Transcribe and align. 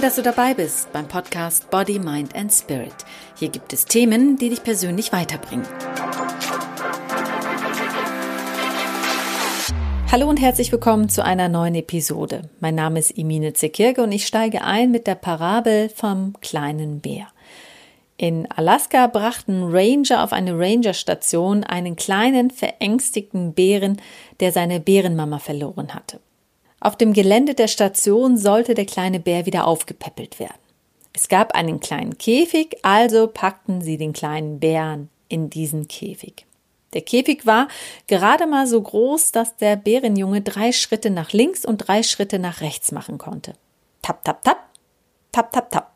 Toll, 0.00 0.06
dass 0.06 0.16
du 0.16 0.22
dabei 0.22 0.54
bist 0.54 0.90
beim 0.94 1.06
Podcast 1.06 1.68
Body, 1.68 1.98
Mind 1.98 2.34
and 2.34 2.50
Spirit. 2.50 2.94
Hier 3.36 3.50
gibt 3.50 3.74
es 3.74 3.84
Themen, 3.84 4.38
die 4.38 4.48
dich 4.48 4.62
persönlich 4.62 5.12
weiterbringen. 5.12 5.66
Hallo 10.10 10.26
und 10.26 10.38
herzlich 10.38 10.72
willkommen 10.72 11.10
zu 11.10 11.22
einer 11.22 11.50
neuen 11.50 11.74
Episode. 11.74 12.48
Mein 12.60 12.76
Name 12.76 12.98
ist 12.98 13.10
Imine 13.10 13.52
Zekirge 13.52 14.02
und 14.02 14.10
ich 14.12 14.26
steige 14.26 14.64
ein 14.64 14.90
mit 14.90 15.06
der 15.06 15.16
Parabel 15.16 15.90
vom 15.90 16.32
kleinen 16.40 17.00
Bär. 17.00 17.26
In 18.16 18.50
Alaska 18.50 19.06
brachten 19.06 19.64
Ranger 19.64 20.24
auf 20.24 20.32
eine 20.32 20.58
Rangerstation 20.58 21.62
einen 21.62 21.96
kleinen, 21.96 22.50
verängstigten 22.50 23.52
Bären, 23.52 24.00
der 24.40 24.50
seine 24.50 24.80
Bärenmama 24.80 25.40
verloren 25.40 25.94
hatte. 25.94 26.20
Auf 26.80 26.96
dem 26.96 27.12
Gelände 27.12 27.54
der 27.54 27.68
Station 27.68 28.38
sollte 28.38 28.74
der 28.74 28.86
kleine 28.86 29.20
Bär 29.20 29.44
wieder 29.44 29.66
aufgepäppelt 29.66 30.40
werden. 30.40 30.58
Es 31.12 31.28
gab 31.28 31.54
einen 31.54 31.80
kleinen 31.80 32.16
Käfig, 32.16 32.78
also 32.82 33.26
packten 33.26 33.82
sie 33.82 33.98
den 33.98 34.14
kleinen 34.14 34.60
Bären 34.60 35.10
in 35.28 35.50
diesen 35.50 35.88
Käfig. 35.88 36.46
Der 36.94 37.02
Käfig 37.02 37.46
war 37.46 37.68
gerade 38.06 38.46
mal 38.46 38.66
so 38.66 38.80
groß, 38.80 39.30
dass 39.32 39.56
der 39.56 39.76
Bärenjunge 39.76 40.40
drei 40.40 40.72
Schritte 40.72 41.10
nach 41.10 41.32
links 41.32 41.64
und 41.64 41.78
drei 41.78 42.02
Schritte 42.02 42.38
nach 42.38 42.62
rechts 42.62 42.92
machen 42.92 43.18
konnte. 43.18 43.52
Tap, 44.02 44.24
tap, 44.24 44.42
tap, 44.42 44.58
tap, 45.30 45.52
tap, 45.52 45.70
tap. 45.70 45.92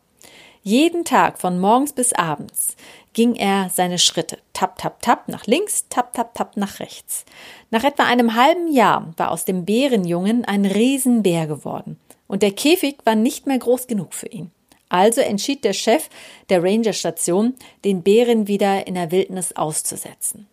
Jeden 0.63 1.05
Tag 1.05 1.39
von 1.39 1.59
morgens 1.59 1.93
bis 1.93 2.13
abends 2.13 2.77
ging 3.15 3.35
er 3.37 3.71
seine 3.73 3.99
Schritte 3.99 4.39
tap, 4.53 4.79
tap, 4.79 5.01
tap 5.01 5.29
nach 5.29 5.47
links, 5.47 5.87
tap, 5.89 6.13
tap, 6.13 6.35
tap 6.35 6.57
nach 6.57 6.81
rechts. 6.81 7.25
Nach 7.71 7.85
etwa 7.85 8.05
einem 8.05 8.35
halben 8.35 8.71
Jahr 8.71 9.13
war 9.17 9.31
aus 9.31 9.45
dem 9.45 9.65
Bärenjungen 9.65 10.45
ein 10.45 10.67
Riesenbär 10.67 11.47
geworden 11.47 11.99
und 12.27 12.43
der 12.43 12.53
Käfig 12.53 12.97
war 13.05 13.15
nicht 13.15 13.47
mehr 13.47 13.59
groß 13.59 13.87
genug 13.87 14.13
für 14.13 14.29
ihn. 14.29 14.51
Also 14.89 15.23
entschied 15.23 15.65
der 15.65 15.73
Chef 15.73 16.09
der 16.51 16.63
Rangerstation, 16.63 17.55
den 17.85 18.03
Bären 18.03 18.47
wieder 18.47 18.87
in 18.87 18.95
der 18.95 19.11
Wildnis 19.11 19.57
auszusetzen. 19.57 20.47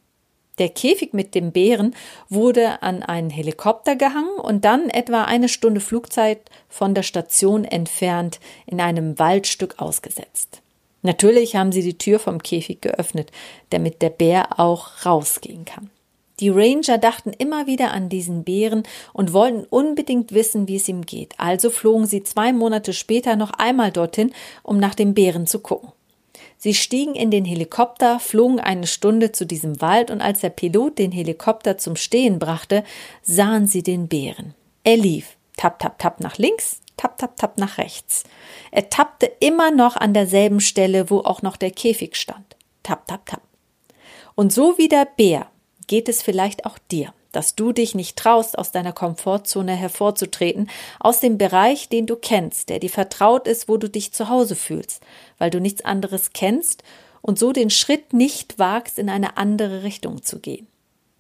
Der 0.58 0.70
Käfig 0.70 1.14
mit 1.14 1.34
dem 1.34 1.52
Bären 1.52 1.96
wurde 2.30 2.82
an 2.84 3.04
einen 3.04 3.30
Helikopter 3.30 3.96
gehangen 3.96 4.40
und 4.40 4.66
dann 4.66 4.90
etwa 4.90 5.24
eine 5.24 5.50
Stunde 5.50 5.82
Flugzeit 5.82 6.42
von 6.70 6.94
der 6.94 7.04
Station 7.04 7.66
entfernt 7.66 8.40
in 8.66 8.82
einem 8.82 9.18
Waldstück 9.18 9.80
ausgesetzt. 9.80 10.61
Natürlich 11.02 11.56
haben 11.56 11.72
sie 11.72 11.82
die 11.82 11.98
Tür 11.98 12.20
vom 12.20 12.44
Käfig 12.44 12.82
geöffnet, 12.82 13.32
damit 13.70 14.02
der 14.02 14.10
Bär 14.10 14.60
auch 14.60 15.06
rausgehen 15.06 15.66
kann. 15.66 15.90
Die 16.40 16.50
Ranger 16.50 16.98
dachten 16.98 17.32
immer 17.38 17.68
wieder 17.68 17.92
an 17.92 18.10
diesen 18.10 18.44
Bären 18.44 18.84
und 19.14 19.32
wollten 19.32 19.64
unbedingt 19.70 20.34
wissen, 20.34 20.68
wie 20.68 20.78
es 20.78 20.88
ihm 20.88 21.06
geht. 21.06 21.36
Also 21.38 21.70
flogen 21.70 22.08
sie 22.08 22.24
zwei 22.24 22.52
Monate 22.52 22.94
später 22.94 23.36
noch 23.36 23.52
einmal 23.52 23.92
dorthin, 23.92 24.34
um 24.64 24.80
nach 24.80 24.96
dem 24.96 25.14
Bären 25.14 25.46
zu 25.46 25.60
gucken. 25.60 25.92
Sie 26.58 26.74
stiegen 26.74 27.16
in 27.16 27.32
den 27.32 27.46
Helikopter, 27.46 28.20
flogen 28.20 28.60
eine 28.60 28.88
Stunde 28.88 29.32
zu 29.32 29.46
diesem 29.46 29.82
Wald 29.82 30.10
und 30.10 30.22
als 30.22 30.42
der 30.42 30.50
Pilot 30.50 30.98
den 30.98 31.12
Helikopter 31.12 31.78
zum 31.78 31.96
Stehen 31.96 32.40
brachte, 32.40 32.84
sahen 33.22 33.68
sie 33.68 33.84
den 33.84 34.08
Bären. 34.08 34.56
Er 34.84 34.98
lief, 34.98 35.38
tap, 35.58 35.78
tap, 35.78 36.00
tap 36.00 36.20
nach 36.20 36.38
links, 36.38 36.81
tap, 36.98 37.18
tap, 37.18 37.36
tap 37.38 37.58
nach 37.58 37.78
rechts. 37.78 38.24
Er 38.72 38.90
tappte 38.90 39.32
immer 39.40 39.72
noch 39.72 39.96
an 39.96 40.14
derselben 40.14 40.60
Stelle, 40.60 41.10
wo 41.10 41.20
auch 41.20 41.42
noch 41.42 41.58
der 41.58 41.72
Käfig 41.72 42.16
stand. 42.16 42.56
Tap, 42.84 43.08
tap, 43.08 43.26
tap. 43.26 43.42
Und 44.36 44.54
so 44.54 44.78
wie 44.78 44.88
der 44.88 45.06
Bär 45.06 45.48
geht 45.88 46.10
es 46.10 46.22
vielleicht 46.22 46.66
auch 46.66 46.78
dir 46.92 47.14
dass 47.32 47.56
du 47.56 47.72
dich 47.72 47.96
nicht 47.96 48.18
traust, 48.18 48.58
aus 48.58 48.72
deiner 48.72 48.94
Komfortzone 48.94 49.76
hervorzutreten, 49.76 50.70
aus 51.00 51.20
dem 51.20 51.38
Bereich, 51.38 51.90
den 51.90 52.06
du 52.06 52.16
kennst, 52.16 52.70
der 52.70 52.80
dir 52.80 52.90
vertraut 52.90 53.48
ist, 53.48 53.70
wo 53.70 53.78
du 53.78 53.90
dich 53.90 54.12
zu 54.14 54.30
Hause 54.30 54.56
fühlst, 54.56 55.02
weil 55.38 55.50
du 55.50 55.60
nichts 55.60 55.84
anderes 55.84 56.34
kennst 56.34 56.84
und 57.22 57.40
so 57.40 57.52
den 57.52 57.70
Schritt 57.70 58.14
nicht 58.14 58.60
wagst, 58.60 59.00
in 59.00 59.10
eine 59.10 59.38
andere 59.38 59.84
Richtung 59.84 60.24
zu 60.24 60.40
gehen. 60.40 60.68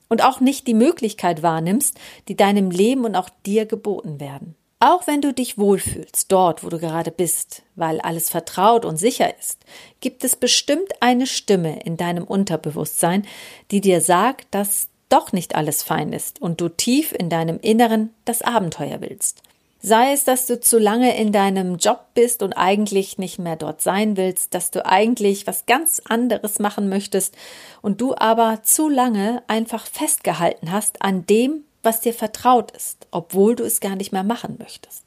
Und 0.09 0.23
auch 0.23 0.41
nicht 0.41 0.67
die 0.67 0.73
Möglichkeit 0.73 1.41
wahrnimmst, 1.41 1.97
die 2.27 2.35
deinem 2.35 2.69
Leben 2.69 3.05
und 3.05 3.15
auch 3.15 3.29
dir 3.45 3.65
geboten 3.65 4.19
werden. 4.19 4.55
Auch 4.83 5.05
wenn 5.05 5.21
du 5.21 5.31
dich 5.31 5.59
wohlfühlst, 5.59 6.31
dort, 6.31 6.63
wo 6.63 6.69
du 6.69 6.79
gerade 6.79 7.11
bist, 7.11 7.61
weil 7.75 8.01
alles 8.01 8.31
vertraut 8.31 8.83
und 8.83 8.97
sicher 8.97 9.31
ist, 9.37 9.59
gibt 9.99 10.23
es 10.23 10.35
bestimmt 10.35 10.91
eine 11.01 11.27
Stimme 11.27 11.83
in 11.83 11.97
deinem 11.97 12.23
Unterbewusstsein, 12.23 13.27
die 13.69 13.79
dir 13.79 14.01
sagt, 14.01 14.47
dass 14.49 14.87
doch 15.07 15.33
nicht 15.33 15.53
alles 15.53 15.83
fein 15.83 16.13
ist 16.13 16.41
und 16.41 16.61
du 16.61 16.67
tief 16.67 17.11
in 17.11 17.29
deinem 17.29 17.59
Inneren 17.59 18.09
das 18.25 18.41
Abenteuer 18.41 19.01
willst. 19.01 19.43
Sei 19.83 20.13
es, 20.13 20.23
dass 20.23 20.47
du 20.47 20.59
zu 20.59 20.79
lange 20.79 21.15
in 21.15 21.31
deinem 21.31 21.77
Job 21.77 22.07
bist 22.15 22.41
und 22.41 22.53
eigentlich 22.53 23.19
nicht 23.19 23.37
mehr 23.37 23.57
dort 23.57 23.83
sein 23.83 24.17
willst, 24.17 24.55
dass 24.55 24.71
du 24.71 24.83
eigentlich 24.83 25.45
was 25.45 25.67
ganz 25.67 26.01
anderes 26.05 26.57
machen 26.57 26.89
möchtest 26.89 27.35
und 27.83 28.01
du 28.01 28.15
aber 28.15 28.63
zu 28.63 28.89
lange 28.89 29.43
einfach 29.47 29.85
festgehalten 29.85 30.71
hast 30.71 31.03
an 31.03 31.27
dem, 31.27 31.65
was 31.83 32.01
dir 32.01 32.13
vertraut 32.13 32.71
ist, 32.71 33.07
obwohl 33.11 33.55
du 33.55 33.63
es 33.63 33.79
gar 33.79 33.95
nicht 33.95 34.11
mehr 34.11 34.23
machen 34.23 34.55
möchtest 34.59 35.03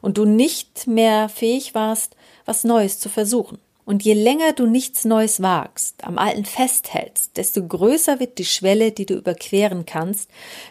und 0.00 0.18
du 0.18 0.24
nicht 0.24 0.86
mehr 0.86 1.28
fähig 1.28 1.74
warst, 1.74 2.14
was 2.44 2.64
Neues 2.64 2.98
zu 2.98 3.08
versuchen. 3.08 3.58
Und 3.86 4.02
je 4.02 4.14
länger 4.14 4.52
du 4.52 4.66
nichts 4.66 5.04
Neues 5.04 5.42
wagst, 5.42 6.04
am 6.04 6.18
Alten 6.18 6.44
festhältst, 6.44 7.36
desto 7.36 7.66
größer 7.66 8.18
wird 8.18 8.38
die 8.38 8.44
Schwelle, 8.46 8.92
die 8.92 9.06
du 9.06 9.14
überqueren 9.14 9.84
kannst, 9.84 10.30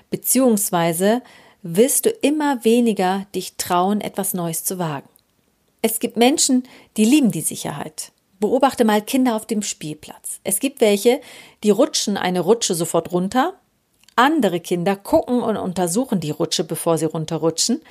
beziehungsweise 0.10 1.22
wirst 1.62 2.06
du 2.06 2.10
immer 2.10 2.64
weniger 2.64 3.26
dich 3.36 3.56
trauen, 3.58 4.02
etwas 4.02 4.34
Neues 4.34 4.64
zu 4.64 4.80
wagen. 4.80 5.10
Es 5.82 6.00
gibt 6.00 6.18
Menschen, 6.18 6.64
die 6.98 7.06
lieben 7.06 7.32
die 7.32 7.42
Sicherheit. 7.42 8.12
Beobachte 8.40 8.86
mal 8.86 9.02
Kinder 9.02 9.36
auf 9.36 9.46
dem 9.46 9.62
Spielplatz. 9.62 10.40
Es 10.44 10.60
gibt 10.60 10.82
welche, 10.82 11.22
die 11.64 11.70
rutschen 11.70 12.18
eine 12.18 12.42
Rutsche 12.42 12.76
sofort 12.76 13.12
runter. 13.12 13.54
Andere 14.16 14.60
Kinder 14.60 14.96
gucken 14.96 15.42
und 15.42 15.58
untersuchen 15.58 16.20
die 16.20 16.32
Rutsche, 16.32 16.64
bevor 16.64 16.98
sie 16.98 17.06
runterrutschen. 17.06 17.82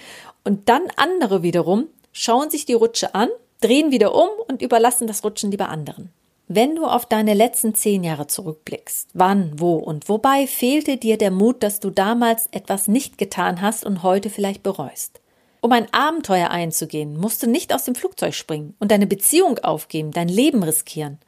Und 0.44 0.68
dann 0.68 0.82
andere 0.96 1.42
wiederum 1.42 1.88
schauen 2.12 2.50
sich 2.50 2.66
die 2.66 2.74
Rutsche 2.74 3.14
an 3.14 3.28
drehen 3.62 3.90
wieder 3.90 4.14
um 4.14 4.28
und 4.48 4.60
überlassen 4.60 5.06
das 5.06 5.24
Rutschen 5.24 5.50
lieber 5.50 5.68
anderen. 5.68 6.10
Wenn 6.48 6.74
du 6.76 6.84
auf 6.84 7.06
deine 7.06 7.32
letzten 7.32 7.74
zehn 7.74 8.04
Jahre 8.04 8.26
zurückblickst, 8.26 9.08
wann, 9.14 9.52
wo 9.56 9.76
und 9.76 10.08
wobei 10.08 10.46
fehlte 10.46 10.98
dir 10.98 11.16
der 11.16 11.30
Mut, 11.30 11.62
dass 11.62 11.80
du 11.80 11.90
damals 11.90 12.48
etwas 12.50 12.88
nicht 12.88 13.16
getan 13.16 13.62
hast 13.62 13.86
und 13.86 14.02
heute 14.02 14.28
vielleicht 14.28 14.62
bereust? 14.62 15.20
Um 15.60 15.72
ein 15.72 15.86
Abenteuer 15.92 16.50
einzugehen, 16.50 17.16
musst 17.16 17.42
du 17.42 17.46
nicht 17.46 17.72
aus 17.72 17.84
dem 17.84 17.94
Flugzeug 17.94 18.34
springen 18.34 18.74
und 18.80 18.90
deine 18.90 19.06
Beziehung 19.06 19.60
aufgeben, 19.60 20.10
dein 20.10 20.28
Leben 20.28 20.62
riskieren. 20.62 21.18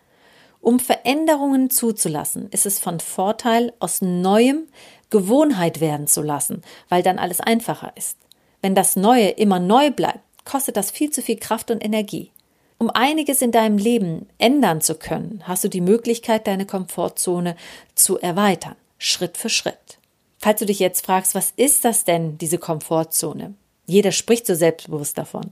Um 0.64 0.80
Veränderungen 0.80 1.68
zuzulassen, 1.68 2.48
ist 2.50 2.64
es 2.64 2.78
von 2.78 2.98
Vorteil, 2.98 3.74
aus 3.80 4.00
Neuem 4.00 4.66
Gewohnheit 5.10 5.82
werden 5.82 6.06
zu 6.06 6.22
lassen, 6.22 6.62
weil 6.88 7.02
dann 7.02 7.18
alles 7.18 7.40
einfacher 7.40 7.92
ist. 7.96 8.16
Wenn 8.62 8.74
das 8.74 8.96
Neue 8.96 9.28
immer 9.28 9.60
neu 9.60 9.90
bleibt, 9.90 10.20
kostet 10.46 10.78
das 10.78 10.90
viel 10.90 11.10
zu 11.10 11.20
viel 11.20 11.36
Kraft 11.36 11.70
und 11.70 11.84
Energie. 11.84 12.30
Um 12.78 12.88
einiges 12.88 13.42
in 13.42 13.52
deinem 13.52 13.76
Leben 13.76 14.26
ändern 14.38 14.80
zu 14.80 14.94
können, 14.94 15.42
hast 15.44 15.64
du 15.64 15.68
die 15.68 15.82
Möglichkeit, 15.82 16.46
deine 16.46 16.64
Komfortzone 16.64 17.56
zu 17.94 18.18
erweitern, 18.18 18.76
Schritt 18.96 19.36
für 19.36 19.50
Schritt. 19.50 19.98
Falls 20.38 20.60
du 20.60 20.64
dich 20.64 20.78
jetzt 20.78 21.04
fragst, 21.04 21.34
was 21.34 21.52
ist 21.56 21.84
das 21.84 22.04
denn, 22.04 22.38
diese 22.38 22.56
Komfortzone? 22.56 23.52
Jeder 23.84 24.12
spricht 24.12 24.46
so 24.46 24.54
selbstbewusst 24.54 25.18
davon. 25.18 25.50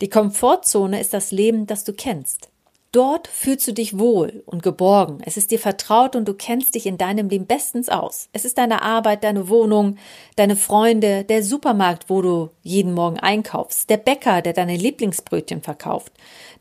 Die 0.00 0.10
Komfortzone 0.10 1.00
ist 1.00 1.14
das 1.14 1.30
Leben, 1.30 1.68
das 1.68 1.84
du 1.84 1.92
kennst. 1.92 2.49
Dort 2.92 3.28
fühlst 3.28 3.68
du 3.68 3.72
dich 3.72 4.00
wohl 4.00 4.42
und 4.46 4.64
geborgen. 4.64 5.18
Es 5.24 5.36
ist 5.36 5.52
dir 5.52 5.60
vertraut 5.60 6.16
und 6.16 6.26
du 6.26 6.34
kennst 6.34 6.74
dich 6.74 6.86
in 6.86 6.98
deinem 6.98 7.28
Leben 7.28 7.46
bestens 7.46 7.88
aus. 7.88 8.28
Es 8.32 8.44
ist 8.44 8.58
deine 8.58 8.82
Arbeit, 8.82 9.22
deine 9.22 9.48
Wohnung, 9.48 9.96
deine 10.34 10.56
Freunde, 10.56 11.22
der 11.22 11.44
Supermarkt, 11.44 12.10
wo 12.10 12.20
du 12.20 12.50
jeden 12.62 12.92
Morgen 12.92 13.20
einkaufst, 13.20 13.88
der 13.90 13.96
Bäcker, 13.96 14.42
der 14.42 14.54
deine 14.54 14.76
Lieblingsbrötchen 14.76 15.62
verkauft, 15.62 16.12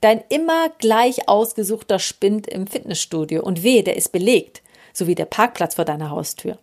dein 0.01 0.23
immer 0.29 0.69
gleich 0.77 1.27
ausgesuchter 1.27 1.97
Spind 1.97 2.45
im 2.45 2.67
Fitnessstudio 2.67 3.43
und 3.43 3.63
weh, 3.63 3.81
der 3.81 3.95
ist 3.95 4.11
belegt, 4.11 4.61
sowie 4.93 5.15
der 5.15 5.25
Parkplatz 5.25 5.75
vor 5.75 5.85
deiner 5.85 6.11
Haustür. 6.11 6.59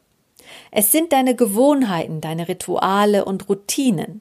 Es 0.71 0.93
sind 0.93 1.13
deine 1.13 1.35
Gewohnheiten, 1.35 2.21
deine 2.21 2.47
Rituale 2.47 3.25
und 3.25 3.49
Routinen. 3.49 4.21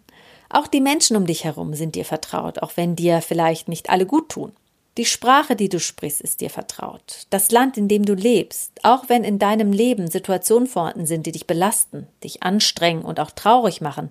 Auch 0.49 0.65
die 0.65 0.81
Menschen 0.81 1.15
um 1.15 1.27
dich 1.27 1.43
herum 1.43 1.75
sind 1.75 1.93
dir 1.93 2.05
vertraut, 2.05 2.63
auch 2.63 2.71
wenn 2.77 2.95
dir 2.95 3.21
vielleicht 3.21 3.67
nicht 3.67 3.91
alle 3.91 4.07
gut 4.07 4.29
tun. 4.29 4.51
Die 4.97 5.05
Sprache, 5.05 5.57
die 5.57 5.67
du 5.67 5.81
sprichst, 5.81 6.21
ist 6.21 6.39
dir 6.39 6.49
vertraut. 6.49 7.27
Das 7.29 7.51
Land, 7.51 7.77
in 7.77 7.89
dem 7.89 8.05
du 8.05 8.13
lebst, 8.13 8.71
auch 8.83 9.09
wenn 9.09 9.25
in 9.25 9.39
deinem 9.39 9.73
Leben 9.73 10.09
Situationen 10.09 10.67
vorhanden 10.67 11.05
sind, 11.05 11.25
die 11.25 11.33
dich 11.33 11.47
belasten, 11.47 12.07
dich 12.23 12.43
anstrengen 12.43 13.03
und 13.03 13.19
auch 13.19 13.31
traurig 13.31 13.81
machen, 13.81 14.09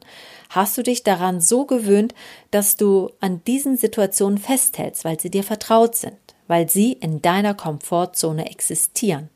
hast 0.50 0.76
du 0.76 0.82
dich 0.82 1.02
daran 1.02 1.40
so 1.40 1.64
gewöhnt, 1.64 2.14
dass 2.50 2.76
du 2.76 3.10
an 3.20 3.40
diesen 3.46 3.78
Situationen 3.78 4.36
festhältst, 4.36 5.06
weil 5.06 5.18
sie 5.18 5.30
dir 5.30 5.42
vertraut 5.42 5.96
sind, 5.96 6.18
weil 6.48 6.68
sie 6.68 6.92
in 6.92 7.22
deiner 7.22 7.54
Komfortzone 7.54 8.50
existieren. 8.50 9.30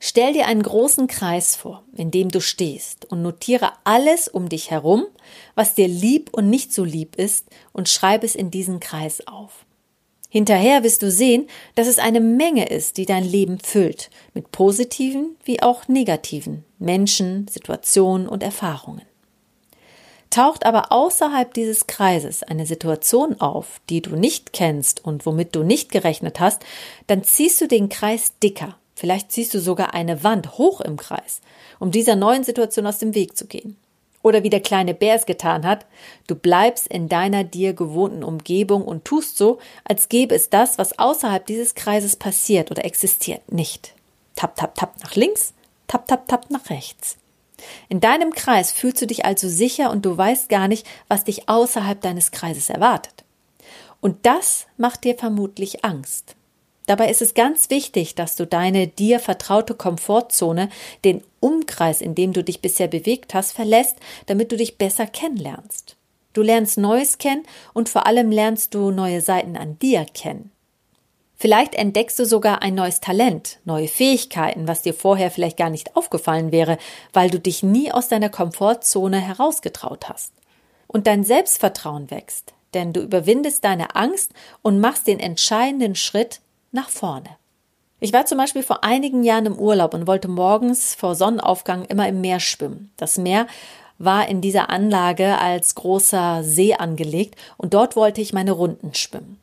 Stell 0.00 0.32
dir 0.32 0.46
einen 0.46 0.62
großen 0.64 1.06
Kreis 1.06 1.54
vor, 1.54 1.84
in 1.94 2.10
dem 2.10 2.30
du 2.30 2.40
stehst 2.40 3.04
und 3.04 3.22
notiere 3.22 3.70
alles 3.84 4.26
um 4.26 4.48
dich 4.48 4.72
herum, 4.72 5.04
was 5.54 5.74
dir 5.74 5.86
lieb 5.86 6.30
und 6.32 6.50
nicht 6.50 6.72
so 6.72 6.82
lieb 6.82 7.14
ist 7.14 7.46
und 7.72 7.88
schreib 7.88 8.24
es 8.24 8.34
in 8.34 8.50
diesen 8.50 8.80
Kreis 8.80 9.24
auf. 9.28 9.66
Hinterher 10.30 10.84
wirst 10.84 11.02
du 11.02 11.10
sehen, 11.10 11.48
dass 11.74 11.88
es 11.88 11.98
eine 11.98 12.20
Menge 12.20 12.68
ist, 12.68 12.96
die 12.96 13.04
dein 13.04 13.24
Leben 13.24 13.58
füllt, 13.58 14.10
mit 14.32 14.52
positiven 14.52 15.36
wie 15.44 15.60
auch 15.60 15.88
negativen 15.88 16.64
Menschen, 16.78 17.48
Situationen 17.48 18.28
und 18.28 18.42
Erfahrungen. 18.42 19.02
Taucht 20.30 20.64
aber 20.64 20.92
außerhalb 20.92 21.52
dieses 21.52 21.88
Kreises 21.88 22.44
eine 22.44 22.64
Situation 22.64 23.40
auf, 23.40 23.80
die 23.90 24.00
du 24.00 24.14
nicht 24.14 24.52
kennst 24.52 25.04
und 25.04 25.26
womit 25.26 25.56
du 25.56 25.64
nicht 25.64 25.90
gerechnet 25.90 26.38
hast, 26.38 26.62
dann 27.08 27.24
ziehst 27.24 27.60
du 27.60 27.66
den 27.66 27.88
Kreis 27.88 28.34
dicker. 28.40 28.76
Vielleicht 28.94 29.32
ziehst 29.32 29.52
du 29.54 29.58
sogar 29.58 29.92
eine 29.94 30.22
Wand 30.22 30.58
hoch 30.58 30.80
im 30.80 30.96
Kreis, 30.96 31.40
um 31.80 31.90
dieser 31.90 32.14
neuen 32.14 32.44
Situation 32.44 32.86
aus 32.86 32.98
dem 32.98 33.16
Weg 33.16 33.36
zu 33.36 33.48
gehen. 33.48 33.76
Oder 34.22 34.42
wie 34.42 34.50
der 34.50 34.60
kleine 34.60 34.92
Bär 34.92 35.14
es 35.14 35.24
getan 35.24 35.66
hat, 35.66 35.86
du 36.26 36.34
bleibst 36.34 36.86
in 36.88 37.08
deiner 37.08 37.42
dir 37.42 37.72
gewohnten 37.72 38.22
Umgebung 38.22 38.84
und 38.84 39.04
tust 39.04 39.38
so, 39.38 39.58
als 39.84 40.08
gäbe 40.08 40.34
es 40.34 40.50
das, 40.50 40.76
was 40.76 40.98
außerhalb 40.98 41.46
dieses 41.46 41.74
Kreises 41.74 42.16
passiert 42.16 42.70
oder 42.70 42.84
existiert, 42.84 43.50
nicht. 43.50 43.94
Tap, 44.36 44.56
tap, 44.56 44.74
tap 44.74 44.94
nach 45.02 45.14
links, 45.14 45.54
tap, 45.86 46.06
tap, 46.06 46.28
tap 46.28 46.50
nach 46.50 46.68
rechts. 46.68 47.16
In 47.88 48.00
deinem 48.00 48.32
Kreis 48.32 48.72
fühlst 48.72 49.00
du 49.02 49.06
dich 49.06 49.24
also 49.24 49.48
sicher 49.48 49.90
und 49.90 50.04
du 50.04 50.16
weißt 50.16 50.48
gar 50.48 50.68
nicht, 50.68 50.86
was 51.08 51.24
dich 51.24 51.48
außerhalb 51.48 52.00
deines 52.00 52.30
Kreises 52.30 52.70
erwartet. 52.70 53.24
Und 54.00 54.24
das 54.26 54.66
macht 54.76 55.04
dir 55.04 55.16
vermutlich 55.16 55.84
Angst. 55.84 56.36
Dabei 56.90 57.08
ist 57.08 57.22
es 57.22 57.34
ganz 57.34 57.70
wichtig, 57.70 58.16
dass 58.16 58.34
du 58.34 58.48
deine 58.48 58.88
dir 58.88 59.20
vertraute 59.20 59.74
Komfortzone, 59.74 60.68
den 61.04 61.22
Umkreis, 61.38 62.00
in 62.00 62.16
dem 62.16 62.32
du 62.32 62.42
dich 62.42 62.62
bisher 62.62 62.88
bewegt 62.88 63.32
hast, 63.32 63.52
verlässt, 63.52 63.94
damit 64.26 64.50
du 64.50 64.56
dich 64.56 64.76
besser 64.76 65.06
kennenlernst. 65.06 65.94
Du 66.32 66.42
lernst 66.42 66.78
Neues 66.78 67.18
kennen 67.18 67.44
und 67.74 67.88
vor 67.88 68.06
allem 68.08 68.32
lernst 68.32 68.74
du 68.74 68.90
neue 68.90 69.20
Seiten 69.20 69.56
an 69.56 69.78
dir 69.78 70.04
kennen. 70.04 70.50
Vielleicht 71.36 71.76
entdeckst 71.76 72.18
du 72.18 72.26
sogar 72.26 72.60
ein 72.60 72.74
neues 72.74 72.98
Talent, 72.98 73.60
neue 73.64 73.86
Fähigkeiten, 73.86 74.66
was 74.66 74.82
dir 74.82 74.92
vorher 74.92 75.30
vielleicht 75.30 75.58
gar 75.58 75.70
nicht 75.70 75.94
aufgefallen 75.94 76.50
wäre, 76.50 76.76
weil 77.12 77.30
du 77.30 77.38
dich 77.38 77.62
nie 77.62 77.92
aus 77.92 78.08
deiner 78.08 78.30
Komfortzone 78.30 79.20
herausgetraut 79.20 80.08
hast. 80.08 80.32
Und 80.88 81.06
dein 81.06 81.22
Selbstvertrauen 81.22 82.10
wächst, 82.10 82.52
denn 82.74 82.92
du 82.92 83.00
überwindest 83.00 83.62
deine 83.62 83.94
Angst 83.94 84.32
und 84.62 84.80
machst 84.80 85.06
den 85.06 85.20
entscheidenden 85.20 85.94
Schritt, 85.94 86.40
nach 86.72 86.88
vorne. 86.88 87.28
Ich 88.00 88.12
war 88.12 88.24
zum 88.24 88.38
Beispiel 88.38 88.62
vor 88.62 88.82
einigen 88.82 89.24
Jahren 89.24 89.46
im 89.46 89.58
Urlaub 89.58 89.92
und 89.92 90.06
wollte 90.06 90.28
morgens 90.28 90.94
vor 90.94 91.14
Sonnenaufgang 91.14 91.84
immer 91.84 92.08
im 92.08 92.22
Meer 92.22 92.40
schwimmen. 92.40 92.90
Das 92.96 93.18
Meer 93.18 93.46
war 93.98 94.28
in 94.28 94.40
dieser 94.40 94.70
Anlage 94.70 95.36
als 95.38 95.74
großer 95.74 96.42
See 96.42 96.74
angelegt 96.74 97.34
und 97.58 97.74
dort 97.74 97.96
wollte 97.96 98.22
ich 98.22 98.32
meine 98.32 98.52
Runden 98.52 98.94
schwimmen. 98.94 99.38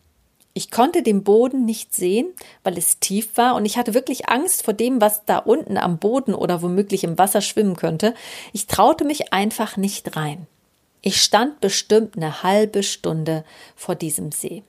Ich 0.55 0.71
konnte 0.71 1.03
den 1.03 1.23
Boden 1.23 1.65
nicht 1.65 1.93
sehen, 1.93 2.33
weil 2.63 2.79
es 2.79 2.97
tief 2.97 3.37
war 3.37 3.53
und 3.53 3.65
ich 3.65 3.77
hatte 3.77 3.93
wirklich 3.93 4.27
Angst 4.27 4.63
vor 4.63 4.73
dem, 4.73 4.99
was 4.99 5.23
da 5.25 5.37
unten 5.37 5.77
am 5.77 5.99
Boden 5.99 6.33
oder 6.33 6.63
womöglich 6.63 7.03
im 7.03 7.19
Wasser 7.19 7.41
schwimmen 7.41 7.75
könnte. 7.75 8.15
Ich 8.53 8.65
traute 8.65 9.05
mich 9.05 9.31
einfach 9.31 9.77
nicht 9.77 10.15
rein. 10.15 10.47
Ich 11.03 11.21
stand 11.21 11.61
bestimmt 11.61 12.17
eine 12.17 12.41
halbe 12.41 12.81
Stunde 12.81 13.45
vor 13.75 13.93
diesem 13.93 14.31
See. 14.31 14.63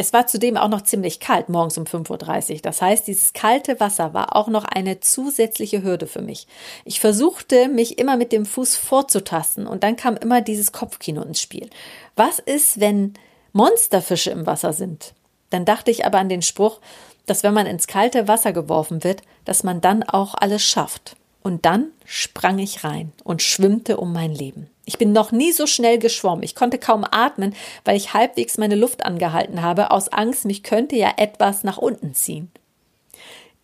Es 0.00 0.14
war 0.14 0.26
zudem 0.26 0.56
auch 0.56 0.70
noch 0.70 0.80
ziemlich 0.80 1.20
kalt 1.20 1.50
morgens 1.50 1.76
um 1.76 1.84
5.30 1.84 2.54
Uhr. 2.54 2.60
Das 2.62 2.80
heißt, 2.80 3.06
dieses 3.06 3.34
kalte 3.34 3.80
Wasser 3.80 4.14
war 4.14 4.34
auch 4.34 4.48
noch 4.48 4.64
eine 4.64 5.00
zusätzliche 5.00 5.82
Hürde 5.82 6.06
für 6.06 6.22
mich. 6.22 6.46
Ich 6.86 7.00
versuchte, 7.00 7.68
mich 7.68 7.98
immer 7.98 8.16
mit 8.16 8.32
dem 8.32 8.46
Fuß 8.46 8.78
vorzutasten 8.78 9.66
und 9.66 9.84
dann 9.84 9.96
kam 9.96 10.16
immer 10.16 10.40
dieses 10.40 10.72
Kopfkino 10.72 11.20
ins 11.20 11.42
Spiel. 11.42 11.68
Was 12.16 12.38
ist, 12.38 12.80
wenn 12.80 13.12
Monsterfische 13.52 14.30
im 14.30 14.46
Wasser 14.46 14.72
sind? 14.72 15.12
Dann 15.50 15.66
dachte 15.66 15.90
ich 15.90 16.06
aber 16.06 16.16
an 16.16 16.30
den 16.30 16.40
Spruch, 16.40 16.80
dass 17.26 17.42
wenn 17.42 17.52
man 17.52 17.66
ins 17.66 17.86
kalte 17.86 18.26
Wasser 18.26 18.54
geworfen 18.54 19.04
wird, 19.04 19.20
dass 19.44 19.64
man 19.64 19.82
dann 19.82 20.02
auch 20.02 20.34
alles 20.34 20.62
schafft. 20.62 21.14
Und 21.42 21.66
dann 21.66 21.90
sprang 22.06 22.58
ich 22.58 22.84
rein 22.84 23.12
und 23.22 23.42
schwimmte 23.42 23.98
um 23.98 24.14
mein 24.14 24.34
Leben. 24.34 24.70
Ich 24.90 24.98
bin 24.98 25.12
noch 25.12 25.30
nie 25.30 25.52
so 25.52 25.68
schnell 25.68 26.00
geschwommen. 26.00 26.42
Ich 26.42 26.56
konnte 26.56 26.76
kaum 26.76 27.06
atmen, 27.08 27.54
weil 27.84 27.96
ich 27.96 28.12
halbwegs 28.12 28.58
meine 28.58 28.74
Luft 28.74 29.04
angehalten 29.04 29.62
habe, 29.62 29.92
aus 29.92 30.08
Angst, 30.08 30.46
mich 30.46 30.64
könnte 30.64 30.96
ja 30.96 31.12
etwas 31.16 31.62
nach 31.62 31.78
unten 31.78 32.12
ziehen. 32.12 32.50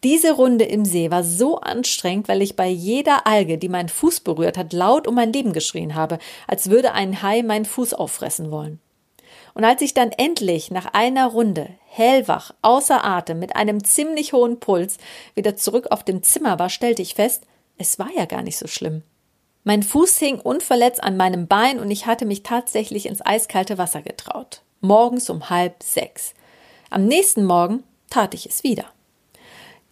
Diese 0.04 0.30
Runde 0.30 0.64
im 0.66 0.84
See 0.84 1.10
war 1.10 1.24
so 1.24 1.58
anstrengend, 1.58 2.28
weil 2.28 2.42
ich 2.42 2.54
bei 2.54 2.68
jeder 2.68 3.26
Alge, 3.26 3.58
die 3.58 3.68
meinen 3.68 3.88
Fuß 3.88 4.20
berührt 4.20 4.56
hat, 4.56 4.72
laut 4.72 5.08
um 5.08 5.16
mein 5.16 5.32
Leben 5.32 5.52
geschrien 5.52 5.96
habe, 5.96 6.18
als 6.46 6.70
würde 6.70 6.92
ein 6.92 7.22
Hai 7.22 7.42
meinen 7.42 7.64
Fuß 7.64 7.92
auffressen 7.94 8.52
wollen. 8.52 8.78
Und 9.54 9.64
als 9.64 9.82
ich 9.82 9.94
dann 9.94 10.12
endlich 10.12 10.70
nach 10.70 10.86
einer 10.92 11.26
Runde 11.26 11.70
hellwach, 11.86 12.52
außer 12.62 13.04
Atem, 13.04 13.40
mit 13.40 13.56
einem 13.56 13.82
ziemlich 13.82 14.32
hohen 14.32 14.60
Puls 14.60 14.98
wieder 15.34 15.56
zurück 15.56 15.88
auf 15.90 16.04
dem 16.04 16.22
Zimmer 16.22 16.60
war, 16.60 16.70
stellte 16.70 17.02
ich 17.02 17.14
fest, 17.14 17.42
es 17.78 17.98
war 17.98 18.10
ja 18.16 18.26
gar 18.26 18.42
nicht 18.42 18.58
so 18.58 18.68
schlimm. 18.68 19.02
Mein 19.68 19.82
Fuß 19.82 20.18
hing 20.18 20.38
unverletzt 20.38 21.02
an 21.02 21.16
meinem 21.16 21.48
Bein 21.48 21.80
und 21.80 21.90
ich 21.90 22.06
hatte 22.06 22.24
mich 22.24 22.44
tatsächlich 22.44 23.04
ins 23.04 23.20
eiskalte 23.20 23.78
Wasser 23.78 24.00
getraut. 24.00 24.62
Morgens 24.80 25.28
um 25.28 25.50
halb 25.50 25.82
sechs. 25.82 26.34
Am 26.88 27.06
nächsten 27.06 27.44
Morgen 27.44 27.82
tat 28.08 28.32
ich 28.34 28.46
es 28.46 28.62
wieder. 28.62 28.84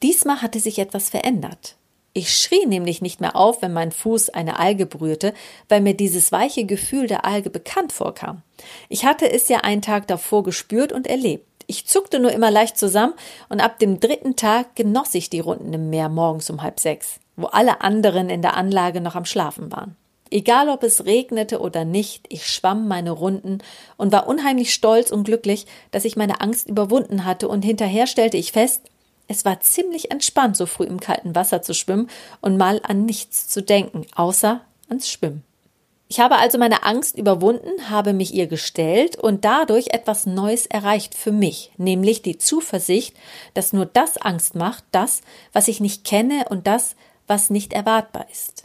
Diesmal 0.00 0.43
hatte 0.43 0.61
sich 0.61 0.79
etwas 0.79 1.11
verändert. 1.11 1.75
Ich 2.12 2.32
schrie 2.32 2.67
nämlich 2.67 3.03
nicht 3.03 3.21
mehr 3.21 3.35
auf, 3.35 3.62
wenn 3.62 3.73
mein 3.73 3.91
Fuß 3.91 4.31
eine 4.31 4.61
Alge 4.61 4.87
berührte, 4.87 5.35
weil 5.69 5.81
mir 5.81 5.94
dieses 5.94 6.31
weiche 6.31 6.67
Gefühl 6.67 7.09
der 7.09 7.25
Alge 7.25 7.50
bekannt 7.50 7.93
vorkam. 7.93 8.43
Ich 8.88 9.05
hatte 9.05 9.29
es 9.29 9.49
ja 9.49 9.62
einen 9.62 9.82
Tag 9.82 10.06
davor 10.06 10.44
gespürt 10.44 10.93
und 10.93 11.09
erlebt. 11.09 11.49
Ich 11.67 11.85
zuckte 11.85 12.20
nur 12.20 12.31
immer 12.31 12.53
leicht 12.53 12.79
zusammen 12.79 13.15
und 13.49 13.61
ab 13.61 13.81
dem 13.81 13.99
dritten 13.99 14.37
Tag 14.37 14.77
genoss 14.77 15.17
ich 15.17 15.31
die 15.31 15.41
Runden 15.41 15.73
im 15.73 15.91
Meer 15.91 16.11
morgens 16.11 16.49
um 16.49 16.62
halb 16.62 16.79
sechs, 16.79 17.19
wo 17.37 17.47
alle 17.47 17.81
anderen 17.81 18.31
in 18.31 18.43
der 18.43 18.57
Anlage 18.57 19.01
noch 19.01 19.15
am 19.15 19.25
Schlafen 19.25 19.73
waren. 19.73 19.97
Egal 20.31 20.69
ob 20.69 20.83
es 20.83 21.05
regnete 21.05 21.61
oder 21.61 21.85
nicht, 21.85 22.27
ich 22.29 22.47
schwamm 22.47 22.89
meine 22.89 23.11
Runden 23.11 23.59
und 23.97 24.11
war 24.11 24.27
unheimlich 24.27 24.75
stolz 24.75 25.11
und 25.11 25.25
glücklich, 25.25 25.67
dass 25.91 26.05
ich 26.05 26.17
meine 26.17 26.41
Angst 26.41 26.69
überwunden 26.69 27.25
hatte 27.25 27.47
und 27.49 27.63
hinterher 27.63 28.07
stellte 28.07 28.37
ich 28.37 28.53
fest, 28.53 28.83
es 29.29 29.45
war 29.45 29.61
ziemlich 29.61 30.11
entspannt, 30.11 30.57
so 30.57 30.67
früh 30.67 30.85
im 30.85 31.01
kalten 31.01 31.35
Wasser 31.35 31.63
zu 31.63 31.73
schwimmen 31.73 32.11
und 32.41 32.56
mal 32.56 32.81
an 32.82 33.05
nichts 33.05 33.49
zu 33.49 33.63
denken, 33.63 34.06
außer 34.15 34.61
ans 34.89 35.08
Schwimmen. 35.08 35.44
Ich 36.08 36.20
habe 36.20 36.37
also 36.37 36.58
meine 36.58 36.85
Angst 36.85 37.17
überwunden, 37.17 37.89
habe 37.89 38.13
mich 38.13 38.35
ihr 38.35 38.47
gestellt 38.47 39.17
und 39.17 39.44
dadurch 39.44 39.89
etwas 39.89 40.27
Neues 40.27 40.67
erreicht 40.67 41.15
für 41.15 41.32
mich, 41.32 41.73
nämlich 41.77 42.23
die 42.23 42.39
Zuversicht, 42.39 43.17
dass 43.55 43.73
nur 43.73 43.87
das 43.87 44.19
Angst 44.19 44.55
macht, 44.55 44.85
das, 44.93 45.23
was 45.53 45.69
ich 45.69 45.81
nicht 45.81 46.05
kenne 46.05 46.44
und 46.51 46.67
das, 46.67 46.94
was 47.27 47.51
nicht 47.51 47.73
erwartbar 47.73 48.27
ist. 48.31 48.65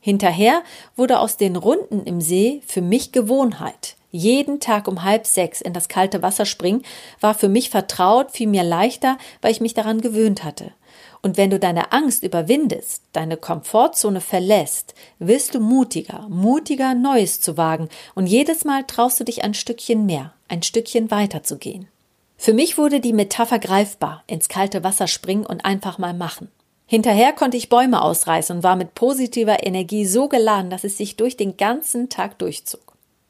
Hinterher 0.00 0.62
wurde 0.96 1.18
aus 1.20 1.36
den 1.36 1.56
Runden 1.56 2.04
im 2.04 2.20
See 2.20 2.62
für 2.66 2.80
mich 2.80 3.12
Gewohnheit. 3.12 3.96
Jeden 4.10 4.58
Tag 4.58 4.88
um 4.88 5.02
halb 5.02 5.26
sechs 5.26 5.60
in 5.60 5.74
das 5.74 5.88
kalte 5.88 6.22
Wasser 6.22 6.46
springen 6.46 6.82
war 7.20 7.34
für 7.34 7.48
mich 7.48 7.68
vertraut, 7.68 8.30
fiel 8.30 8.48
mir 8.48 8.62
leichter, 8.62 9.18
weil 9.42 9.52
ich 9.52 9.60
mich 9.60 9.74
daran 9.74 10.00
gewöhnt 10.00 10.44
hatte. 10.44 10.72
Und 11.20 11.36
wenn 11.36 11.50
du 11.50 11.58
deine 11.58 11.92
Angst 11.92 12.22
überwindest, 12.22 13.02
deine 13.12 13.36
Komfortzone 13.36 14.20
verlässt, 14.20 14.94
wirst 15.18 15.54
du 15.54 15.60
mutiger, 15.60 16.26
mutiger 16.28 16.94
Neues 16.94 17.40
zu 17.40 17.56
wagen 17.56 17.88
und 18.14 18.26
jedes 18.26 18.64
Mal 18.64 18.84
traust 18.84 19.20
du 19.20 19.24
dich 19.24 19.44
ein 19.44 19.54
Stückchen 19.54 20.06
mehr, 20.06 20.32
ein 20.48 20.62
Stückchen 20.62 21.10
weiter 21.10 21.42
zu 21.42 21.58
gehen. 21.58 21.88
Für 22.36 22.54
mich 22.54 22.78
wurde 22.78 23.00
die 23.00 23.12
Metapher 23.12 23.58
greifbar, 23.58 24.22
ins 24.28 24.48
kalte 24.48 24.84
Wasser 24.84 25.08
springen 25.08 25.44
und 25.44 25.64
einfach 25.64 25.98
mal 25.98 26.14
machen. 26.14 26.48
Hinterher 26.90 27.34
konnte 27.34 27.58
ich 27.58 27.68
Bäume 27.68 28.00
ausreißen 28.00 28.56
und 28.56 28.62
war 28.62 28.74
mit 28.74 28.94
positiver 28.94 29.66
Energie 29.66 30.06
so 30.06 30.26
geladen, 30.26 30.70
dass 30.70 30.84
es 30.84 30.96
sich 30.96 31.16
durch 31.16 31.36
den 31.36 31.58
ganzen 31.58 32.08
Tag 32.08 32.38
durchzog. 32.38 32.80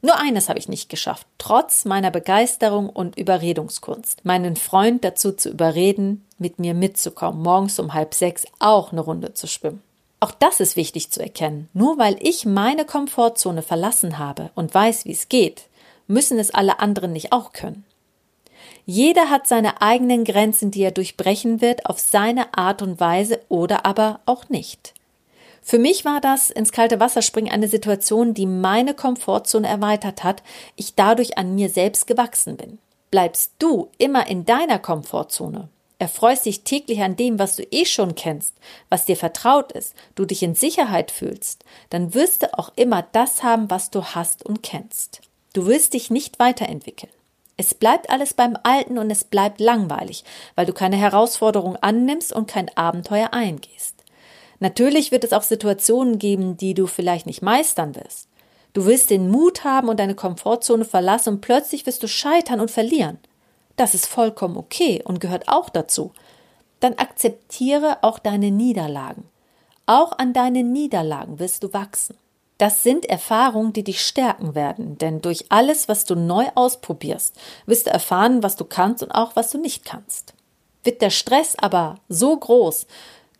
Nur 0.01 0.17
eines 0.17 0.49
habe 0.49 0.61
ich 0.61 0.69
nicht 0.69 0.89
geschafft, 0.89 1.27
trotz 1.39 1.85
meiner 1.85 2.13
Begeisterung 2.13 2.89
und 2.89 3.19
Überredungskunst, 3.19 4.25
meinen 4.25 4.55
Freund 4.55 5.03
dazu 5.03 5.33
zu 5.33 5.51
überreden, 5.51 6.25
mit 6.39 6.61
mir 6.61 6.73
mitzukommen, 6.73 7.43
morgens 7.43 7.81
um 7.81 7.95
halb 7.95 8.15
sechs 8.15 8.45
auch 8.61 8.93
eine 8.93 9.01
Runde 9.01 9.35
zu 9.35 9.49
schwimmen. 9.49 9.83
Auch 10.21 10.31
das 10.31 10.61
ist 10.61 10.77
wichtig 10.77 11.11
zu 11.11 11.21
erkennen. 11.21 11.69
Nur 11.73 11.99
weil 11.99 12.17
ich 12.21 12.47
meine 12.47 12.85
Komfortzone 12.85 13.63
verlassen 13.63 14.19
habe 14.19 14.51
und 14.55 14.73
weiß, 14.73 15.05
wie 15.05 15.13
es 15.13 15.29
geht, 15.29 15.65
müssen 16.07 16.39
es 16.39 16.53
alle 16.53 16.79
anderen 16.79 17.13
nicht 17.13 17.33
auch 17.33 17.53
können. 17.53 17.85
Jeder 18.91 19.29
hat 19.29 19.47
seine 19.47 19.83
eigenen 19.83 20.25
Grenzen, 20.25 20.71
die 20.71 20.81
er 20.81 20.93
durchbrechen 20.93 21.61
wird, 21.61 21.85
auf 21.85 21.99
seine 21.99 22.57
Art 22.57 22.81
und 22.81 22.99
Weise 22.99 23.39
oder 23.51 23.85
aber 23.85 24.21
auch 24.25 24.49
nicht. 24.49 24.95
Für 25.61 25.79
mich 25.79 26.07
war 26.07 26.23
das 26.23 26.49
ins 26.49 26.73
kalte 26.73 26.99
Wasser 26.99 27.21
springen 27.21 27.53
eine 27.53 27.69
Situation, 27.69 28.33
die 28.33 28.47
meine 28.47 28.95
Komfortzone 28.95 29.69
erweitert 29.69 30.25
hat, 30.25 30.43
ich 30.75 30.95
dadurch 30.95 31.37
an 31.37 31.55
mir 31.55 31.69
selbst 31.69 32.07
gewachsen 32.07 32.57
bin. 32.57 32.79
Bleibst 33.11 33.53
du 33.59 33.91
immer 33.99 34.27
in 34.27 34.47
deiner 34.47 34.79
Komfortzone, 34.79 35.69
erfreust 35.99 36.47
dich 36.47 36.63
täglich 36.65 37.03
an 37.03 37.15
dem, 37.15 37.39
was 37.39 37.57
du 37.57 37.65
eh 37.71 37.85
schon 37.85 38.15
kennst, 38.15 38.55
was 38.89 39.05
dir 39.05 39.19
vertraut 39.19 39.71
ist, 39.73 39.95
du 40.15 40.25
dich 40.25 40.43
in 40.43 40.55
Sicherheit 40.55 41.11
fühlst, 41.11 41.63
dann 41.91 42.15
wirst 42.15 42.43
du 42.43 42.59
auch 42.59 42.73
immer 42.75 43.07
das 43.13 43.43
haben, 43.43 43.69
was 43.69 43.91
du 43.91 44.03
hast 44.03 44.47
und 44.47 44.63
kennst. 44.63 45.21
Du 45.53 45.67
wirst 45.67 45.93
dich 45.93 46.11
nicht 46.11 46.39
weiterentwickeln. 46.39 47.13
Es 47.61 47.75
bleibt 47.75 48.09
alles 48.09 48.35
beim 48.35 48.57
Alten 48.63 48.99
und 48.99 49.11
es 49.11 49.25
bleibt 49.25 49.61
langweilig, 49.61 50.25
weil 50.55 50.65
du 50.65 50.73
keine 50.73 50.97
Herausforderung 50.97 51.75
annimmst 51.77 52.33
und 52.33 52.47
kein 52.47 52.71
Abenteuer 52.77 53.31
eingehst. 53.33 53.97
Natürlich 54.61 55.11
wird 55.11 55.25
es 55.25 55.33
auch 55.33 55.43
Situationen 55.43 56.21
geben, 56.21 56.57
die 56.57 56.73
du 56.75 56.87
vielleicht 56.87 57.27
nicht 57.27 57.43
meistern 57.43 57.97
wirst. 57.97 58.29
Du 58.75 58.87
wirst 58.87 59.11
den 59.11 59.29
Mut 59.29 59.65
haben 59.65 59.89
und 59.89 59.99
deine 59.99 60.15
Komfortzone 60.15 60.85
verlassen 60.85 61.35
und 61.35 61.41
plötzlich 61.41 61.85
wirst 61.85 62.03
du 62.05 62.07
scheitern 62.07 62.61
und 62.61 62.71
verlieren. 62.71 63.19
Das 63.75 63.93
ist 63.93 64.07
vollkommen 64.07 64.57
okay 64.57 65.03
und 65.05 65.21
gehört 65.21 65.49
auch 65.49 65.69
dazu. 65.69 66.13
Dann 66.79 66.95
akzeptiere 66.95 67.99
auch 68.03 68.21
deine 68.21 68.53
Niederlagen. 68.53 69.25
Auch 69.87 70.17
an 70.17 70.33
deinen 70.33 70.71
Niederlagen 70.71 71.41
wirst 71.41 71.65
du 71.65 71.73
wachsen. 71.73 72.17
Das 72.59 72.83
sind 72.83 73.07
Erfahrungen, 73.07 73.73
die 73.73 73.85
dich 73.85 74.01
stärken 74.01 74.57
werden, 74.57 74.99
denn 74.99 75.21
durch 75.21 75.47
alles, 75.49 75.89
was 75.89 76.05
du 76.05 76.17
neu 76.17 76.47
ausprobierst, 76.57 77.37
wirst 77.67 77.87
du 77.87 77.91
erfahren, 77.91 78.43
was 78.43 78.57
du 78.57 78.65
kannst 78.65 79.03
und 79.05 79.13
auch 79.13 79.37
was 79.37 79.51
du 79.51 79.59
nicht 79.59 79.85
kannst. 79.85 80.35
Wird 80.83 81.01
der 81.01 81.11
Stress 81.11 81.55
aber 81.57 82.01
so 82.09 82.37
groß, 82.37 82.87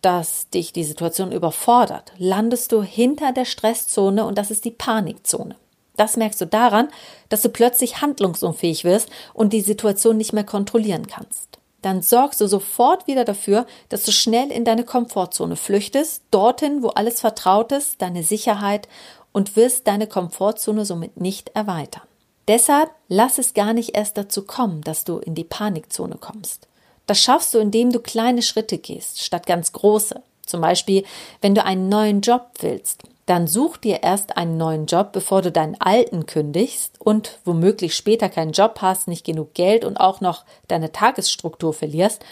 dass 0.03 0.49
dich 0.51 0.73
die 0.73 0.85
Situation 0.85 1.33
überfordert, 1.33 2.13
landest 2.17 2.71
du 2.71 2.83
hinter 2.83 3.33
der 3.33 3.45
Stresszone 3.45 4.25
und 4.25 4.39
das 4.39 4.53
ist 4.53 4.65
die 4.65 4.71
Panikzone. 4.71 5.57
Das 5.97 6.17
merkst 6.17 6.41
du 6.41 6.47
daran, 6.47 6.89
dass 7.29 7.43
du 7.43 7.49
plötzlich 7.49 8.01
handlungsunfähig 8.01 8.85
wirst 8.85 9.11
und 9.35 9.53
die 9.53 9.63
Situation 9.63 10.17
nicht 10.17 10.33
mehr 10.33 10.45
kontrollieren 10.45 11.09
kannst. 11.09 11.58
Dann 11.83 12.03
sorgst 12.03 12.41
du 12.41 12.49
sofort 12.49 13.07
wieder 13.07 13.25
dafür, 13.25 13.67
dass 13.89 14.05
du 14.05 14.13
schnell 14.13 14.51
in 14.51 14.65
deine 14.65 14.85
Komfortzone 14.85 15.57
flüchtest, 15.57 16.23
dorthin, 16.31 16.83
wo 16.83 16.89
alles 16.89 17.21
vertraut 17.21 17.73
ist, 17.73 18.03
deine 18.03 18.25
Sicherheit 18.25 18.89
und 19.33 19.57
wirst 19.57 19.87
deine 19.87 20.07
Komfortzone 20.07 20.85
somit 20.85 21.21
nicht 21.21 21.51
erweitern. 21.55 22.03
Deshalb 22.49 22.91
lass 23.09 23.39
es 23.39 23.55
gar 23.55 23.75
nicht 23.75 23.95
erst 23.95 24.17
dazu 24.17 24.43
kommen, 24.43 24.81
dass 24.81 25.05
du 25.05 25.19
in 25.19 25.35
die 25.35 25.45
Panikzone 25.45 26.17
kommst. 26.17 26.67
Das 27.07 27.21
schaffst 27.21 27.55
du, 27.55 27.59
indem 27.59 27.93
du 27.93 28.01
kleine 28.01 28.43
Schritte 28.43 28.79
gehst, 28.79 29.23
statt 29.23 29.47
ganz 29.47 29.73
große. 29.73 30.23
Zum 30.45 30.61
Beispiel, 30.63 31.05
wenn 31.43 31.55
du 31.55 31.65
einen 31.65 31.89
neuen 31.89 32.23
Job 32.23 32.49
willst, 32.61 33.03
dann 33.29 33.47
such 33.47 33.77
dir 33.77 34.03
erst 34.03 34.39
einen 34.39 34.57
neuen 34.57 34.87
Job, 34.87 35.13
bevor 35.13 35.43
du 35.43 35.53
deinen 35.53 35.79
alten 35.81 36.25
kündigst 36.25 36.99
und 36.99 37.39
womöglich 37.45 37.95
später 37.95 38.31
keinen 38.31 38.53
Job 38.53 38.79
hast, 38.81 39.07
nicht 39.07 39.25
genug 39.25 39.53
Geld 39.53 39.85
und 39.85 39.99
auch 39.99 40.23
noch 40.23 40.45
deine 40.67 40.93
Tagesstruktur 40.93 41.75
verlierst. 41.75 42.25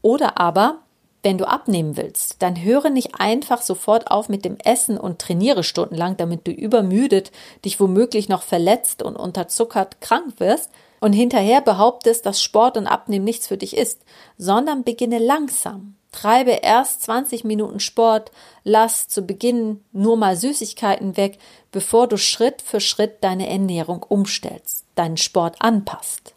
Oder 0.00 0.38
aber, 0.40 0.78
wenn 1.24 1.38
du 1.38 1.48
abnehmen 1.48 1.96
willst, 1.96 2.40
dann 2.40 2.62
höre 2.62 2.88
nicht 2.88 3.16
einfach 3.18 3.62
sofort 3.62 4.12
auf 4.12 4.28
mit 4.28 4.44
dem 4.44 4.56
Essen 4.64 4.96
und 4.96 5.18
trainiere 5.18 5.64
stundenlang, 5.64 6.16
damit 6.16 6.46
du 6.46 6.52
übermüdet, 6.52 7.32
dich 7.64 7.80
womöglich 7.80 8.28
noch 8.28 8.42
verletzt 8.42 9.02
und 9.02 9.16
unterzuckert 9.16 10.00
krank 10.00 10.34
wirst 10.38 10.70
und 11.00 11.14
hinterher 11.14 11.60
behauptest, 11.60 12.24
dass 12.26 12.40
Sport 12.40 12.76
und 12.76 12.86
Abnehmen 12.86 13.24
nichts 13.24 13.48
für 13.48 13.56
dich 13.56 13.76
ist, 13.76 14.02
sondern 14.36 14.84
beginne 14.84 15.18
langsam 15.18 15.97
Treibe 16.12 16.52
erst 16.62 17.02
20 17.02 17.44
Minuten 17.44 17.80
Sport, 17.80 18.32
lass 18.64 19.08
zu 19.08 19.22
Beginn 19.22 19.84
nur 19.92 20.16
mal 20.16 20.36
Süßigkeiten 20.36 21.16
weg, 21.16 21.38
bevor 21.70 22.06
du 22.08 22.16
Schritt 22.16 22.62
für 22.62 22.80
Schritt 22.80 23.22
deine 23.22 23.48
Ernährung 23.48 24.02
umstellst, 24.02 24.84
deinen 24.94 25.18
Sport 25.18 25.56
anpasst. 25.60 26.34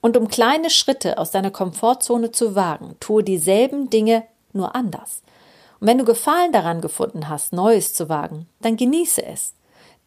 Und 0.00 0.16
um 0.16 0.28
kleine 0.28 0.70
Schritte 0.70 1.18
aus 1.18 1.30
deiner 1.30 1.50
Komfortzone 1.50 2.32
zu 2.32 2.54
wagen, 2.54 2.96
tue 3.00 3.22
dieselben 3.22 3.90
Dinge 3.90 4.24
nur 4.52 4.74
anders. 4.74 5.22
Und 5.78 5.86
wenn 5.86 5.98
du 5.98 6.04
Gefallen 6.04 6.52
daran 6.52 6.80
gefunden 6.80 7.28
hast, 7.28 7.52
Neues 7.52 7.92
zu 7.94 8.08
wagen, 8.08 8.46
dann 8.60 8.76
genieße 8.76 9.24
es. 9.24 9.54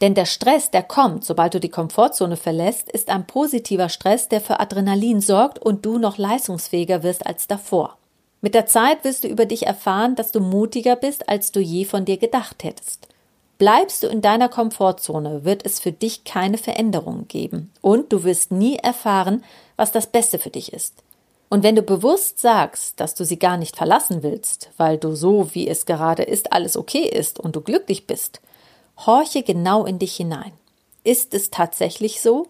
Denn 0.02 0.16
der 0.16 0.26
Stress, 0.26 0.72
der 0.72 0.84
kommt, 0.84 1.24
sobald 1.24 1.54
du 1.54 1.60
die 1.60 1.70
Komfortzone 1.70 2.36
verlässt, 2.36 2.92
ist 2.92 3.10
ein 3.10 3.28
positiver 3.28 3.90
Stress, 3.90 4.28
der 4.28 4.42
für 4.42 4.60
Adrenalin 4.60 5.22
sorgt 5.22 5.60
und 5.60 5.86
du 5.86 5.98
noch 5.98 6.18
leistungsfähiger 6.18 7.04
wirst 7.04 7.26
als 7.26 7.48
davor. 7.48 7.98
Mit 8.44 8.56
der 8.56 8.66
Zeit 8.66 9.06
wirst 9.06 9.24
du 9.24 9.30
über 9.30 9.46
dich 9.46 9.68
erfahren, 9.68 10.16
dass 10.16 10.34
du 10.34 10.42
mutiger 10.42 10.98
bist, 10.98 11.30
als 11.30 11.54
du 11.54 11.62
je 11.62 11.86
von 11.86 12.04
dir 12.04 12.18
gedacht 12.18 12.66
hättest. 12.66 13.08
Bleibst 13.58 14.04
du 14.04 14.08
in 14.08 14.22
deiner 14.22 14.50
Komfortzone, 14.50 15.46
wird 15.46 15.66
es 15.66 15.80
für 15.80 15.94
dich 15.94 16.26
keine 16.26 16.58
Veränderungen 16.58 17.30
geben 17.30 17.72
und 17.80 18.12
du 18.12 18.26
wirst 18.26 18.52
nie 18.52 18.76
erfahren, 18.76 19.46
was 19.78 19.94
das 19.94 20.08
Beste 20.08 20.40
für 20.40 20.50
dich 20.50 20.74
ist. 20.74 20.94
Und 21.48 21.64
wenn 21.64 21.78
du 21.78 21.84
bewusst 21.84 22.38
sagst, 22.40 23.00
dass 23.00 23.16
du 23.16 23.24
sie 23.24 23.40
gar 23.40 23.56
nicht 23.56 23.78
verlassen 23.78 24.24
willst, 24.24 24.72
weil 24.76 24.98
du 24.98 25.16
so, 25.16 25.56
wie 25.56 25.70
es 25.70 25.86
gerade 25.86 26.24
ist, 26.24 26.52
alles 26.52 26.76
okay 26.76 27.08
ist 27.08 27.40
und 27.40 27.56
du 27.56 27.62
glücklich 27.62 28.08
bist, 28.08 28.42
horche 29.06 29.44
genau 29.44 29.86
in 29.86 30.00
dich 30.00 30.18
hinein. 30.18 30.52
Ist 31.06 31.34
es 31.34 31.50
tatsächlich 31.50 32.20
so? 32.20 32.48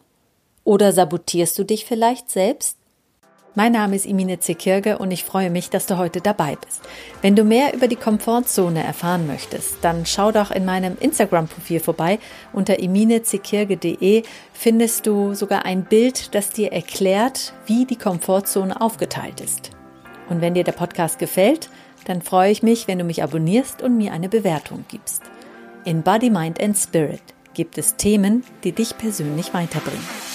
Oder 0.63 0.91
sabotierst 0.91 1.59
du 1.59 1.63
dich 1.63 1.85
vielleicht 1.85 2.31
selbst? 2.31 2.77
Mein 3.55 3.73
Name 3.73 3.95
ist 3.95 4.07
Imine 4.07 4.39
Zekirge 4.39 4.97
und 4.97 5.11
ich 5.11 5.23
freue 5.23 5.51
mich, 5.51 5.69
dass 5.69 5.85
du 5.85 5.99
heute 5.99 6.21
dabei 6.21 6.55
bist. 6.55 6.81
Wenn 7.21 7.35
du 7.35 7.43
mehr 7.43 7.75
über 7.75 7.87
die 7.87 7.95
Komfortzone 7.95 8.83
erfahren 8.83 9.27
möchtest, 9.27 9.77
dann 9.81 10.07
schau 10.07 10.31
doch 10.31 10.49
in 10.49 10.65
meinem 10.65 10.97
Instagram-Profil 10.99 11.79
vorbei. 11.79 12.17
Unter 12.51 12.79
iminezekirge.de 12.79 14.23
findest 14.53 15.05
du 15.05 15.35
sogar 15.35 15.65
ein 15.65 15.83
Bild, 15.83 16.33
das 16.33 16.49
dir 16.49 16.73
erklärt, 16.73 17.53
wie 17.67 17.85
die 17.85 17.95
Komfortzone 17.95 18.81
aufgeteilt 18.81 19.39
ist. 19.39 19.69
Und 20.29 20.41
wenn 20.41 20.55
dir 20.55 20.63
der 20.63 20.71
Podcast 20.71 21.19
gefällt, 21.19 21.69
dann 22.05 22.23
freue 22.23 22.51
ich 22.51 22.63
mich, 22.63 22.87
wenn 22.87 22.97
du 22.97 23.05
mich 23.05 23.21
abonnierst 23.21 23.83
und 23.83 23.97
mir 23.97 24.13
eine 24.13 24.29
Bewertung 24.29 24.83
gibst. 24.87 25.21
In 25.85 26.01
Body, 26.01 26.31
Mind 26.31 26.59
and 26.59 26.75
Spirit 26.75 27.21
gibt 27.53 27.77
es 27.77 27.97
Themen, 27.97 28.43
die 28.63 28.71
dich 28.71 28.97
persönlich 28.97 29.53
weiterbringen. 29.53 30.32